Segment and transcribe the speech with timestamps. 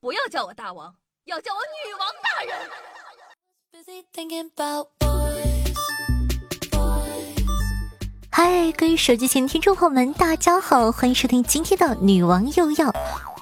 [0.00, 2.56] 不要叫我大王，要叫我女王大人。
[8.30, 12.90] 嗨，各位手机前听众朋友们，大家好，欢迎收听今天的《女王又要》，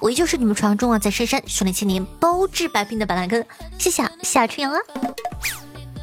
[0.01, 3.45] 我依旧是你们传说中啊，在深山修炼千年、包治百病的板蓝根，
[3.77, 4.79] 谢谢夏春阳啊。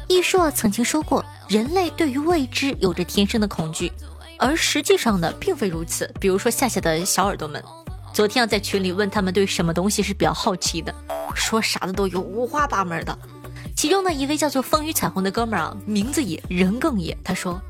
[0.07, 3.91] 一说啊，曾经说过，人类对于未知有着天生的恐惧，
[4.37, 6.09] 而实际上呢，并非如此。
[6.19, 7.63] 比如说夏夏的小耳朵们，
[8.15, 10.95] 昨天啊，在群里问他们对什么东西是比较好奇的，
[11.35, 13.19] 说啥的都有，五花八门的。
[13.75, 17.61] 其中呢，一位叫做风雨彩虹的哥们儿啊，名字野，人更野，他说。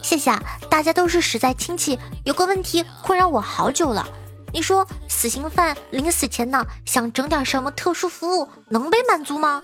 [0.00, 0.32] 谢谢，
[0.70, 1.98] 大家都是实在亲戚。
[2.24, 4.08] 有个问题困扰我好久了。
[4.50, 9.62] 你说死刑犯临死前呢，想整点什么特殊服务，能被满足吗？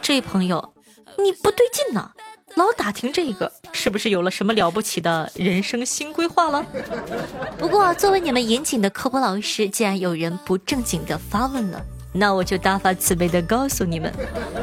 [0.00, 0.74] 这位朋友，
[1.16, 2.10] 你不对劲呢，
[2.56, 6.64] 老打听这个，是不是有了什么了不起的人生新规划了？
[7.58, 14.12] 不过作为你们严谨的科普老师，既然有人不正经的发问了，那我就大发慈悲的告诉你们，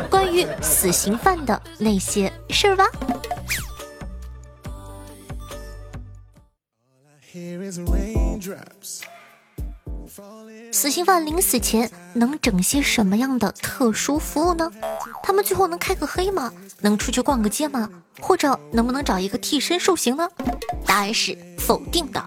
[0.10, 2.86] 关于死刑犯的那些事儿吧。
[10.72, 14.72] 死刑犯临死前能整些什么样的特殊服务呢？
[15.24, 16.54] 他们最后能开个黑吗？
[16.82, 17.90] 能出去逛个街吗？
[18.22, 20.30] 或者能不能找一个替身受刑呢？
[20.86, 22.24] 答案是否定的。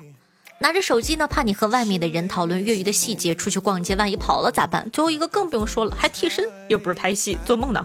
[0.58, 4.88] 拿着手机呢，怕你和外面的人讨论越狱的细节；出去逛街，万一跑了咋办？
[4.92, 7.84] 最后一个更不用说了，还替身，又不是拍戏，做梦呢。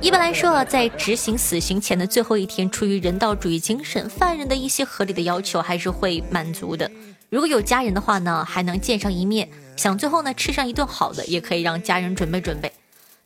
[0.00, 6.90] 一般来说，在执行死刑前的最后一天，出于人道主义精神，犯人的一些合理的要求还是会满足的。
[7.28, 12.72] 如果有家人的话呢，还能见上一面；想最后呢吃上一顿好的，也可以让家人准备准备。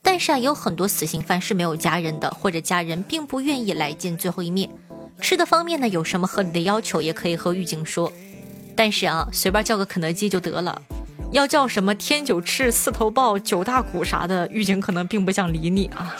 [0.02, 4.70] 但是啊，有很多死刑犯是没有家人的，或者家人并不愿意来见最后一面。
[5.20, 8.10] 吃的方面呢，有什么合理的要求，也可以和狱警说。
[8.74, 10.80] 但是啊，随便叫个肯德基就得了，
[11.30, 16.16] 要叫什么天九翅、四头豹、九大骨啥的，狱警可能并不想理你啊。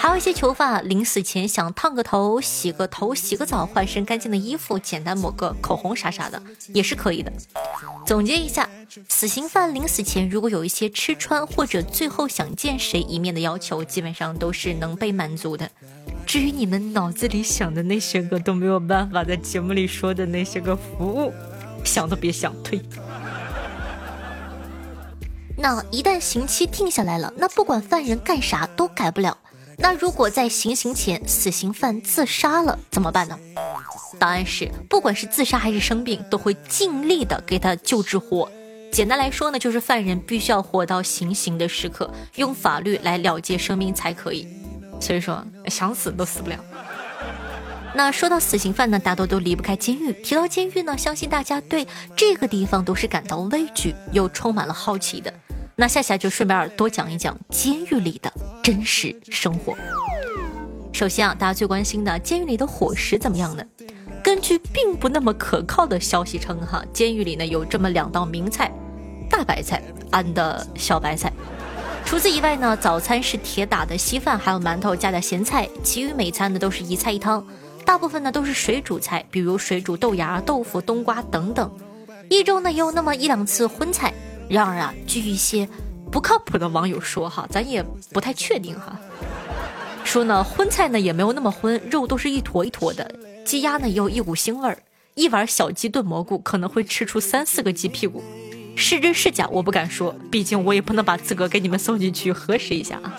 [0.00, 7.32] 还有一些囚犯临死前想烫个头、洗个头、洗个澡、换身干净的衣服、简单抹个口红啥啥的，也是可以的。
[8.06, 8.70] 总结一下，
[9.08, 15.68] 死刑犯临死前如果有一些吃穿或者最后想见谁一面的要求，基本上都是能被满足的。
[16.24, 21.32] 至于你们脑子里想的那些个都没有办法在节目里说的那些个服务。
[21.84, 22.80] 想都别想，退。
[25.56, 29.36] 那一旦刑期定下来了，那不管犯人干啥都改不了。
[29.80, 33.38] 那如果在行刑前，死刑犯自杀了怎么办呢？
[34.18, 38.50] 答案是，不管是自杀还是生病，都会尽力的给他救治活。
[38.90, 44.48] 简单来说呢，就是犯人必须要活到行刑的时刻，用法律来了结生命才可以。
[45.00, 46.58] 所以说，想死都死不了。
[47.94, 50.12] 那说到死刑犯呢，大多都离不开监狱。
[50.24, 51.86] 提到监狱呢，相信大家对
[52.16, 55.32] 这个地方都是感到畏惧又充满了好奇的。
[55.80, 58.32] 那夏夏就顺便多讲一讲监狱里的
[58.64, 59.76] 真实生活。
[60.92, 63.62] 首先啊，大家最关心的监狱里的伙食怎么样呢？
[64.20, 68.72] 根据并不那么可靠的消息称，哈，监狱里呢有这么两道名菜：
[69.30, 69.80] 大白菜
[70.10, 71.32] ，and 小白菜。
[72.04, 77.46] 除此以外呢，早餐是铁打的稀饭，还有馒头加点咸菜，其余每餐呢都是一菜一汤。
[77.84, 81.72] 大部分呢都是水煮菜，比如水煮豆芽、豆腐、冬瓜等等。
[82.28, 84.12] 一周呢也有那么一两次荤菜。
[84.48, 85.68] 然而啊，据一些
[86.10, 87.82] 不靠谱的网友说哈，咱也
[88.12, 88.98] 不太确定哈。
[90.04, 93.14] 说呢荤菜呢也没有那么荤，肉都是一坨一坨的。
[93.44, 94.78] 鸡鸭呢也有一股腥味儿。
[95.14, 98.22] 一碗小鸡炖蘑菇可能会吃出三四个鸡屁股。
[98.74, 103.18] 是真是假我不敢说，毕竟我也不能把资格给你们送进去核实一下啊。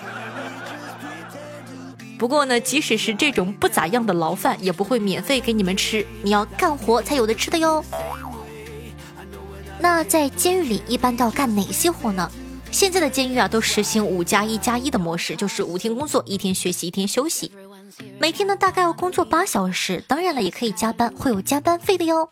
[2.18, 7.84] 不过呢，即使是这种不咋样的牢饭，也不会免费给你们吃，你要干活才有的吃的哟。
[9.82, 12.30] 那在监狱里一般都要干哪些活呢？
[12.70, 17.52] 现在的监狱啊，都实行五加一加一的模式，就是五天工作，一天学习，一天休息。
[18.20, 22.30] 每天呢，大概要工作八小时，当然了，也可以加班，会有加班费的哟。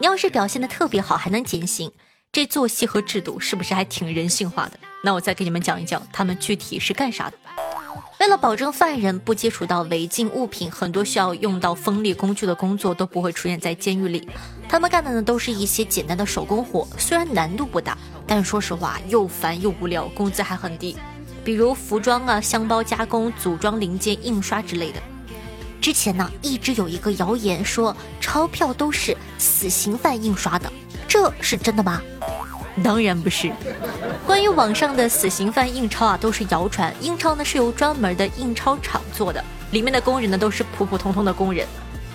[0.00, 1.90] 你要是表现的特别好，还能减刑。
[2.32, 4.78] 这作息和制度是不是还挺人性化的？
[5.04, 7.36] 那我再给你们讲一讲，他们具体是干啥的。
[8.18, 14.26] 为了保证犯人不接触到违禁物品，很多需要用到锋利工具的工作都不会出现在监狱里。
[14.66, 20.96] 他们干的呢都是一些简单的手工活，虽然难度不大，但说实话又烦又无聊，工资还很低。
[21.44, 24.98] 比如服装啊、箱包加工、组装零件、印刷之类的。
[25.82, 30.72] 之前呢一直有一个谣言说钞票都是死刑犯印刷的，
[31.06, 32.00] 这是真的吗？
[32.82, 33.52] 当然不是。
[34.34, 36.92] 关于网上的死刑犯印钞啊，都是谣传。
[37.00, 39.40] 印钞呢是由专门的印钞厂做的，
[39.70, 41.64] 里面的工人呢都是普普通通的工人。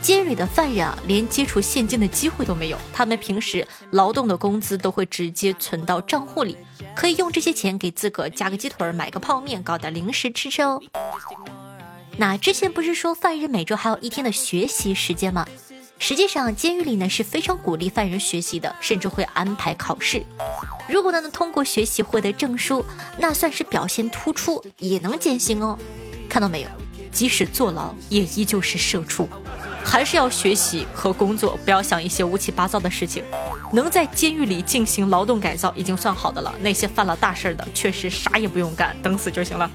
[0.02, 6.58] 监狱的犯人啊，连接触现金的机会都没有，他们平时劳动的工资都会直接存到账户里，
[6.94, 10.82] 可以用这些钱给自个加个鸡腿，买个泡面，搞点零食吃吃哦。
[12.18, 15.48] 那之前不是说犯人每周还有一天的学习时间吗？
[16.02, 20.24] 实际上，监狱里呢是非常鼓励犯人学习的，甚至会安排考试。
[20.88, 22.84] 如果呢能通过学习获得证书，
[23.18, 25.78] 那算是表现突出，也能减刑哦。
[26.30, 26.70] 看到没有？
[27.12, 29.28] 即使坐牢，也依旧是社畜，
[29.84, 33.24] 还是要学习和工作，不要想一些乌七八糟的事情。
[33.74, 36.54] 能在监狱里进行劳动改造，已经算好的了。
[36.62, 39.70] 那些犯了大事的，确实啥也不用干，等死就行了。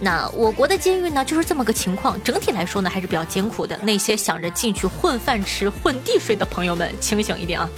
[0.00, 2.22] 那我国的监狱呢，就是这么个情况。
[2.22, 3.78] 整体来说呢，还是比较艰苦的。
[3.82, 7.68] 那些想着进去混饭吃、混地睡的朋友们，清醒一点啊！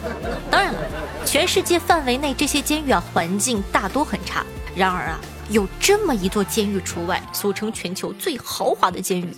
[0.50, 0.80] 当然了，
[1.26, 4.44] 全世界范围内这些监狱啊，环境大多很差。
[4.74, 5.20] 然而啊，
[5.50, 9.28] 有这么一座监狱除外，俗称全球最豪华的监狱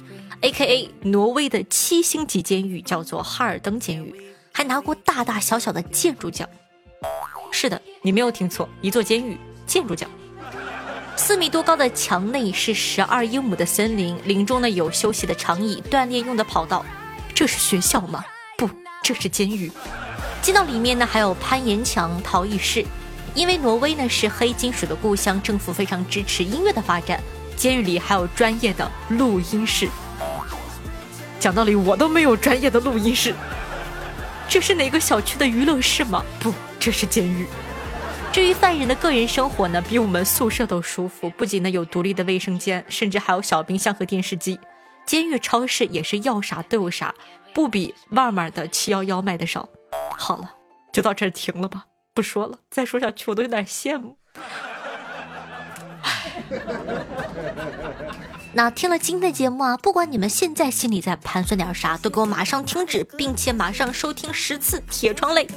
[0.42, 0.90] ，A.K.A.
[1.02, 4.14] 挪威的七星级监狱，叫做哈尔登监狱，
[4.52, 6.48] 还拿过大大小小的建筑奖。
[7.50, 9.36] 是的，你没有听错，一座监狱
[9.66, 10.08] 建筑奖。
[11.18, 16.86] 四米多高的墙内是十二英亩的森林，林中呢有休息的长椅、锻炼用的跑道。
[17.34, 18.24] 这是学校吗？
[18.56, 18.70] 不，
[19.02, 19.70] 这是监狱。
[20.40, 22.86] 进到里面呢还有攀岩墙、陶艺室。
[23.34, 27.20] 因为挪威呢是黑金属的故乡，政府非常支持音乐的发展。
[27.56, 29.88] 监狱里还有专业的录音室。
[31.40, 33.34] 讲道理，我都没有专业的录音室。
[34.48, 36.24] 这是哪个小区的娱乐室吗？
[36.38, 37.44] 不，这是监狱。
[38.32, 41.28] 至于犯人的个人生活呢，比我们宿舍都舒服。
[41.30, 44.58] 不仅呢有独立的卫生间，甚至还有小冰箱和电视机。
[45.04, 47.14] 监狱超市也是要啥都有啥，
[47.52, 49.68] 不比外面的七幺幺卖的少。
[50.16, 50.52] 好了，
[50.92, 54.16] 就到这儿停了吧，不说了，再说下去我都有点羡慕。
[58.52, 65.48] 那听了今天的节目啊，不管你们现在心里在盘算点啥，都给我马上停止，并且马上收听十次铁窗泪。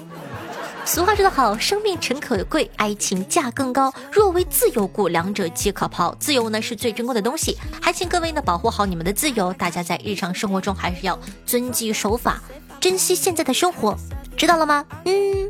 [0.84, 3.94] 俗话说得好，生命诚可贵，爱情价更高。
[4.12, 6.14] 若为自由故，两者皆可抛。
[6.20, 9.54] 自由呢是最珍贵的东西，还请各位呢保护好你们的自由。
[9.54, 12.42] 大家在日常生活中还是要遵纪守法，
[12.80, 13.96] 珍惜现在的生活，
[14.36, 14.86] 知道了吗？
[15.06, 15.50] 嗯。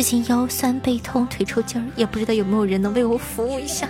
[0.00, 3.86] 最近腰酸背痛腿抽筋儿，也不知道有没有人能为我服务一下。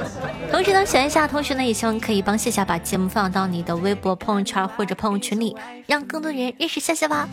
[0.50, 5.54] 同时呢，喜欢夏同学呢，也希望可以帮夏夏把节目放到你的微博、朋友圈或者朋友群里，
[5.86, 7.28] 让更多人认识夏夏吧。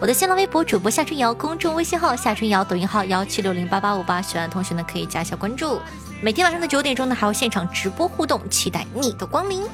[0.00, 5.80] 我的新浪微博主播夏春瑶，公众微信号夏春瑶，抖音号幺七六零八八五八，喜欢的同学呢可以加一下关注。
[6.22, 9.64] 每天晚上的九点钟呢，还有现场直播互动，期待你的光临。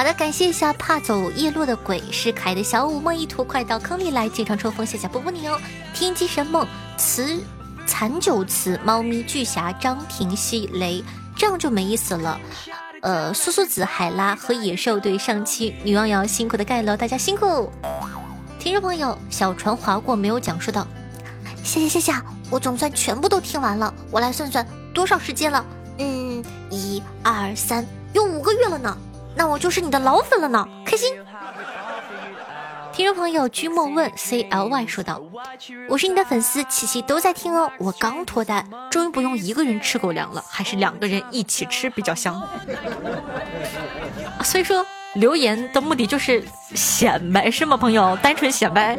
[0.00, 5.60] 好的，感谢一下怕走夜路的鬼是可爱的小五梦一图，快到坑里来，经常抽风，谢谢波波你哦。
[5.92, 6.66] 天机神梦
[6.96, 7.38] 词
[7.86, 11.04] 残酒词，猫咪巨侠张庭熙雷，
[11.36, 12.40] 这样就没意思了。
[13.02, 17.70] 呃，苏苏子海拉和野兽对上期女王瑶辛苦的盖楼，大家辛苦。
[18.58, 20.86] 听众朋友，小船划过没有讲述到，
[21.62, 22.14] 谢谢谢谢，
[22.48, 25.62] 我总算全部都听完了，我来算算多少时间了，
[25.98, 28.96] 嗯，一二三，有五个月了呢。
[29.36, 31.14] 那我就是你的老粉了呢，开心。
[32.92, 35.22] 听众朋友居莫问 C L Y 说道
[35.88, 37.70] ：“我是你的粉丝，琪琪都在听哦。
[37.78, 42.42] 我刚脱单，终于不用一个人吃狗粮了，还是两个人一起吃比较香。
[44.42, 44.84] 所以说
[45.14, 46.44] 留言的目的就是
[46.74, 48.18] 显摆是吗，朋友？
[48.20, 48.96] 单纯显摆。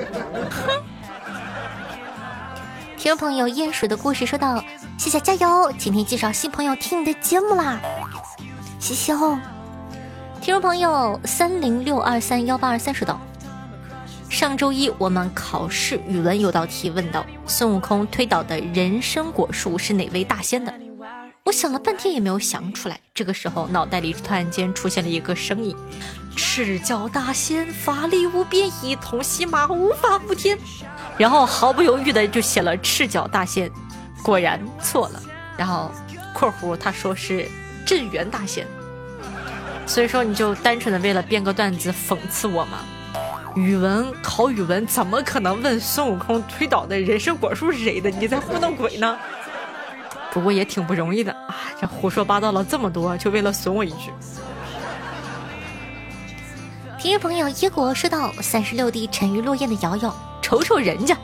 [2.98, 4.64] 听众朋友鼹鼠的故事说道：
[4.98, 7.78] 谢谢加油，今天介绍新朋友听你的节目啦，
[8.80, 9.38] 谢谢哦。
[10.42, 13.22] 听众朋友三零六二三幺八二三说道
[14.28, 20.74] ：“上周一我们考试语文有道题，问到孙悟空推倒的人参果树是哪位大仙的？
[21.44, 23.00] 我想了半天也没有想出来。
[23.14, 25.78] 这个时候脑袋里突然间出现了一个声音：
[26.36, 30.58] 赤脚大仙法力无边，一通西马无法无天。
[31.20, 33.70] 然后毫不犹豫的就写了赤脚大仙，
[34.24, 35.22] 果然错了。
[35.56, 35.92] 然后
[36.34, 37.48] 括弧他说是
[37.86, 38.66] 镇元大仙。”
[39.86, 42.80] 所以说你就单纯的为了编个段子讽刺我吗？
[43.56, 48.10] 语文考语文怎么可能问孙悟空推倒的人参果树是谁的？
[48.10, 49.20] 你在糊弄鬼呢？
[50.32, 54.10] 不过也挺不容易的啊，这胡说八道了这么多，就为了损我一句。
[56.98, 61.18] 听众朋友一果说到三十六弟沉鱼落雁的瑶瑶，瞅瞅人家，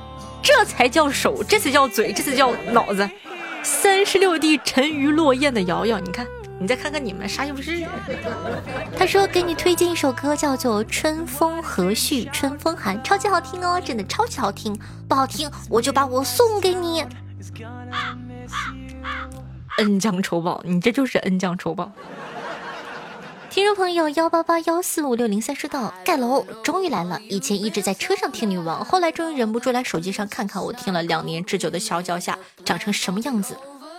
[0.44, 3.10] 这才叫手，这才叫嘴，这才叫脑子。
[3.64, 6.28] 三十六弟沉鱼落雁的瑶瑶，你看。
[6.60, 7.86] 你再看看你们啥也不是。
[8.98, 14.78] 他说给你推荐一首歌，叫做《春风和煦春风寒》，超级好听哦，真的超级好听。
[15.08, 17.06] 不好听我就把我送给你。
[19.78, 21.92] 恩将仇报，你这就是恩将仇报。
[23.50, 27.20] 听众朋友幺八八幺四五六零三说道：盖楼终于来了。
[27.30, 33.56] 以前一直在车上听女王，后来终于忍不住来手机上看看我听了两年之久的小脚下长成什么样子。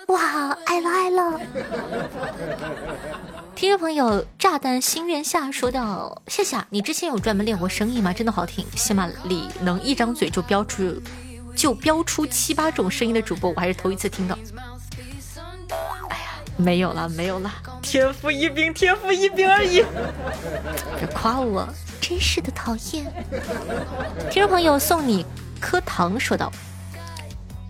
[0.08, 1.40] 哇，爱了爱了！
[3.54, 8.10] 听众朋友，炸弹心愿下说道：夏夏，你之前有专门练过声音吗？
[8.10, 8.64] 真的好听。
[8.74, 10.98] 喜马里能一张嘴就标出
[11.54, 14.38] 就标出七八种声音的主播，我还是头一次听到。
[16.08, 19.84] 哎呀，没有了，没有了，天赋异禀，天赋异禀而已。
[20.98, 21.68] 别夸我，
[22.00, 23.12] 真是的讨厌。
[24.30, 25.26] 听众朋友送你
[25.60, 26.50] 颗糖说道。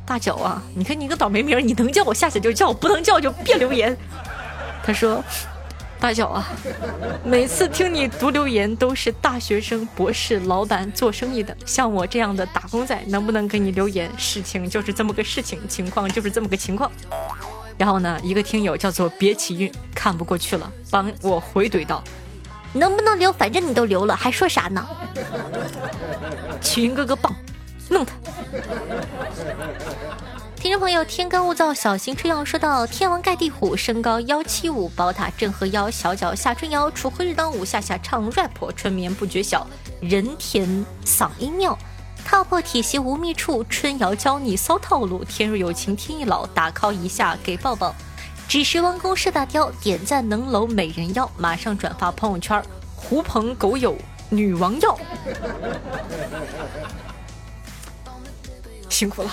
[0.09, 0.63] 大脚啊！
[0.75, 3.95] 你看你个倒霉名，你能叫我下去就叫，不能叫就别留言。
[4.83, 5.23] 他说
[6.01, 6.49] ：“大脚啊，
[7.23, 14.11] 每次听你读留言都是大学生、博士、老板、做生意的，像我这样的打工仔，能不能给你留言？
[14.17, 16.91] 事情就是这么个事情，情况就是这么个情况。”
[17.77, 22.03] 然后呢，一个听友叫做别起运，看不过去了，帮我回怼道
[22.73, 23.31] ：“能不能留？
[23.31, 24.89] 反正你都留了，还说啥呢？”
[26.63, 27.31] 起运哥哥棒。
[27.91, 28.13] 弄他！
[30.61, 32.45] 听众朋友，天干物燥，小心春药。
[32.45, 39.65] 说到天王盖地虎，身高幺七五，宝塔镇河妖，小脚下春瑶，锄禾日当午，夏夏唱 rap，春眠不觉晓，
[40.01, 41.79] 人甜嗓音妙，
[42.25, 47.95] 踏破铁鞋无觅处，春瑶教你骚套路，天若有情天亦老，打 call 一下给抱抱，
[48.49, 52.61] 只是弯弓射大雕，点赞能搂美人腰，马上转发朋友圈，
[52.97, 53.97] 狐朋狗友
[54.29, 54.99] 女王要。
[58.99, 59.31] 辛苦了，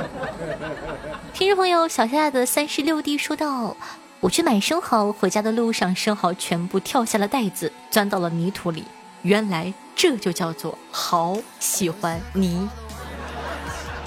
[1.34, 3.76] 听众朋友，小夏夏的三十六弟说道
[4.18, 8.86] ：“我去买生蚝，回家的路上，生蚝全部跳下了袋子，钻到了泥土里。
[9.20, 12.66] 原来这就叫做好喜欢泥。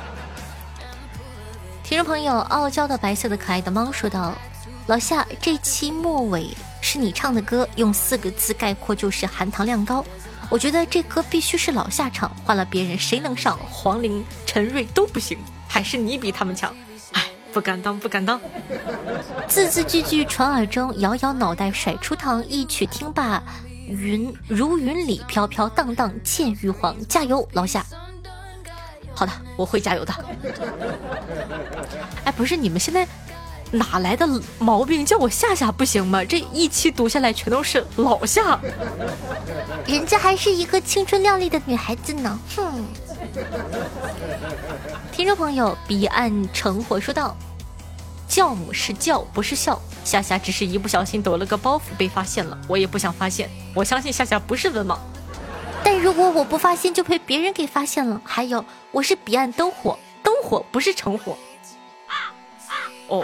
[1.85, 4.33] ”听众朋友，傲娇的白色的可爱的猫说道
[4.89, 6.49] ：“老夏，这期末尾
[6.81, 10.03] 是你唱的歌，用四个字概括就是含糖量高。”
[10.49, 13.57] 我觉得这歌必须是老夏唱，换了别人谁能上？
[13.69, 15.37] 黄龄、陈瑞都不行，
[15.67, 16.73] 还是你比他们强。
[17.13, 18.39] 哎，不敢当，不敢当。
[19.47, 23.41] 字字句句传耳中，摇摇脑袋甩出糖，一曲听罢，
[23.87, 26.95] 云如云里飘飘荡荡见玉皇。
[27.07, 27.85] 加油，老夏！
[29.13, 30.13] 好的，我会加油的。
[32.23, 33.07] 哎，不是你们现在。
[33.77, 34.27] 哪来的
[34.59, 35.05] 毛病？
[35.05, 36.23] 叫我夏夏不行吗？
[36.23, 38.59] 这一期读下来全都是老夏，
[39.85, 42.39] 人家还是一个青春靓丽的女孩子呢。
[42.55, 42.85] 哼！
[45.11, 47.35] 听众朋友，彼岸成火说道
[48.27, 49.81] ：“教母是教，不是笑。
[50.03, 53.49] 夏夏只是一不小心抖了个包袱被发现了，我也不想发现。
[53.73, 54.97] 我相信夏夏不是文盲，
[55.83, 58.21] 但如果我不发现，就被别人给发现了。
[58.23, 61.37] 还有，我是彼岸灯火，灯火不是成火。
[63.07, 63.23] 哦。”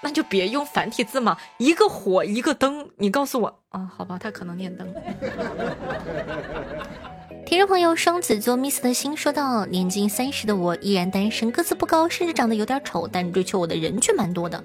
[0.00, 3.90] 那就别用繁体字嘛，一个火一个灯，你告诉我啊？
[3.96, 4.86] 好吧，他可能念灯。
[7.44, 14.62] 听众朋友，双子座 miss 的心说道：年近三十的我依然单身，个子不高，甚至长得有点丑，但追求我的人却蛮多的。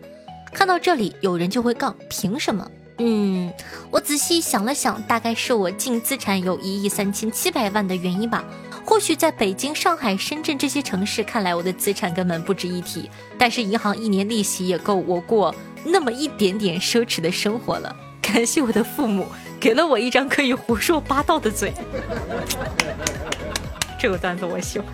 [0.53, 2.69] 看到这里，有人就会杠，凭什么？
[2.99, 3.51] 嗯，
[3.89, 8.43] 我仔细想了想，大概是我净资产有一亿三千七百万的原因吧。
[8.85, 17.95] 或许在北京、上海、深圳这些城市看来，我的资产根本不值一提，但是银行一年利息也够我过那么一点点奢侈的生活了。
[18.21, 19.27] 感谢我的父母，
[19.59, 21.73] 给了我一张可以胡说八道的嘴。
[23.99, 24.87] 这个段子我喜欢。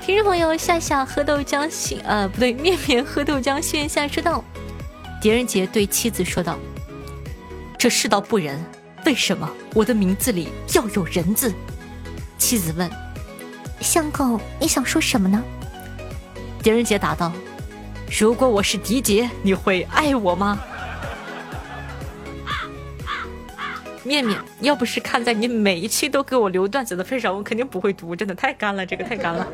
[0.00, 4.44] 听众朋友，夏夏喝豆浆，心呃不对，面面喝豆浆，心愿下说道。
[5.20, 6.58] 狄仁杰对妻子说道
[7.78, 8.62] ：“这世道不仁，
[9.06, 11.54] 为什么我的名字里要有人字？”
[12.42, 12.90] 妻子问
[13.80, 15.40] ：“相公，你想说什么呢？”
[16.60, 17.32] 狄仁杰答道
[18.18, 20.60] ：“如果我是狄杰，你会爱我吗？”
[24.02, 29.46] 面面，要不是看在你每一期都给我留段子的份上，我肯定不会读，真的太干了，这个太干了。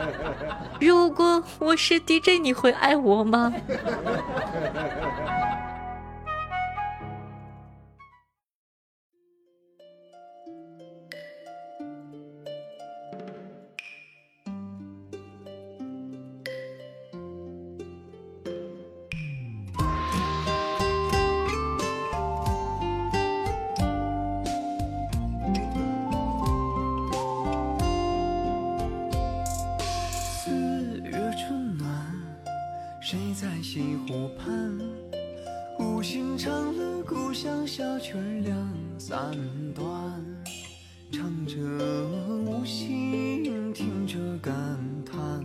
[0.80, 3.52] 如果我是 DJ，你会爱我吗？
[34.08, 34.78] 湖畔，
[35.80, 38.56] 无心唱了故乡小曲儿两
[38.96, 39.18] 三
[39.74, 39.84] 段，
[41.10, 41.56] 唱着
[42.46, 44.54] 无心，听着感
[45.04, 45.44] 叹。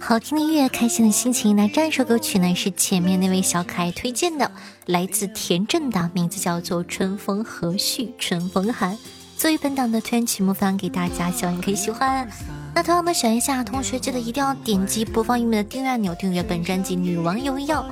[0.00, 1.54] 好听的音乐，开心的心情。
[1.54, 4.50] 那这一首歌曲呢，是前面那位小可爱推荐的，
[4.86, 8.96] 来自田震的，名字叫做《春风和煦春风寒》。
[9.36, 12.26] 作为本档的推荐曲目，分享给大家，希望你可以喜欢。
[12.74, 17.84] 那同样的，选一下同学记得一定要点击播放页面的订阅按钮，订阅本专辑《女王有药》。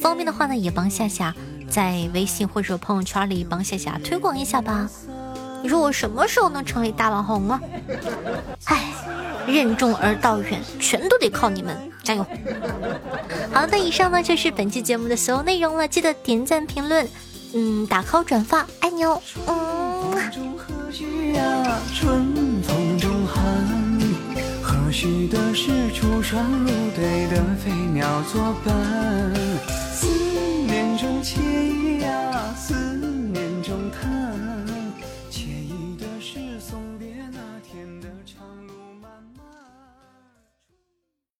[0.00, 1.34] 方便的话呢，也帮夏夏
[1.68, 4.88] 在微信或者朋友圈里帮夏夏推广一下吧。
[5.62, 7.60] 你说我什么时候能成为大网红啊？
[8.64, 8.82] 唉，
[9.46, 12.26] 任重而道远，全都得靠你们，加油！
[13.52, 17.06] 好的，以上呢就是本期节目的所有内容了，记得点赞、评论，
[17.54, 20.12] 嗯，打 call、转发，爱你哦，嗯。
[24.92, 28.72] 呀，春风中寒，何须的是出双入对的飞鸟作伴？
[29.68, 30.06] 思
[30.66, 32.91] 念中惬意呀，思。